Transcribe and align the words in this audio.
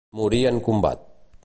Morí 0.19 0.39
en 0.53 0.57
combat. 0.69 1.07